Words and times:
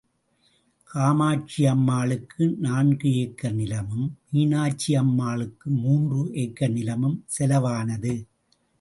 காமாட்சியம்மாளுக்கு 0.89 2.43
நான்கு 2.57 3.09
ஏக்கர் 3.15 3.53
நிலமும், 3.53 4.07
மீனாட்சியம்மாளுக்கு 4.33 5.67
மூன்று 5.83 6.31
ஏக்கர் 6.33 6.71
நிலமும் 6.71 7.25
செலவானது. 7.39 8.13